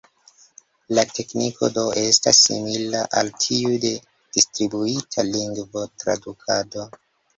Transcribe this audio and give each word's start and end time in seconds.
La 0.95 1.01
tekniko 1.17 1.67
do 1.75 1.83
estas 2.05 2.39
simila 2.47 3.03
al 3.21 3.29
tiu 3.45 3.75
de 3.87 3.93
Distribuita 4.39 5.27
Lingvo-Tradukado. 5.33 6.89